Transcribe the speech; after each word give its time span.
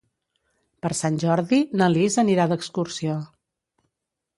Per 0.85 0.91
Sant 1.01 1.21
Jordi 1.25 1.61
na 1.83 1.93
Lis 1.99 2.19
anirà 2.25 2.51
d'excursió. 2.55 3.23